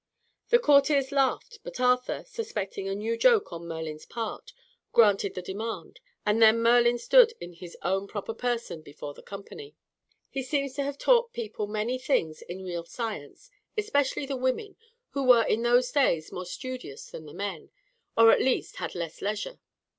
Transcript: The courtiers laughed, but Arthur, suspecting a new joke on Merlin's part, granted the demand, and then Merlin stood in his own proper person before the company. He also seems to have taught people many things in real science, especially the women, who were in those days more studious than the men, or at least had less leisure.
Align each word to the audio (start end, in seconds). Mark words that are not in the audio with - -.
The 0.49 0.57
courtiers 0.57 1.11
laughed, 1.11 1.59
but 1.63 1.79
Arthur, 1.79 2.23
suspecting 2.25 2.89
a 2.89 2.95
new 2.95 3.15
joke 3.15 3.53
on 3.53 3.67
Merlin's 3.67 4.07
part, 4.07 4.51
granted 4.93 5.35
the 5.35 5.43
demand, 5.43 5.99
and 6.25 6.41
then 6.41 6.59
Merlin 6.59 6.97
stood 6.97 7.33
in 7.39 7.53
his 7.53 7.77
own 7.83 8.07
proper 8.07 8.33
person 8.33 8.81
before 8.81 9.13
the 9.13 9.21
company. 9.21 9.75
He 10.31 10.39
also 10.39 10.49
seems 10.49 10.73
to 10.77 10.83
have 10.85 10.97
taught 10.97 11.33
people 11.33 11.67
many 11.67 11.99
things 11.99 12.41
in 12.41 12.63
real 12.65 12.83
science, 12.83 13.51
especially 13.77 14.25
the 14.25 14.35
women, 14.35 14.75
who 15.09 15.23
were 15.23 15.43
in 15.45 15.61
those 15.61 15.91
days 15.91 16.31
more 16.31 16.47
studious 16.47 17.05
than 17.11 17.27
the 17.27 17.33
men, 17.35 17.69
or 18.17 18.31
at 18.31 18.41
least 18.41 18.77
had 18.77 18.95
less 18.95 19.21
leisure. 19.21 19.59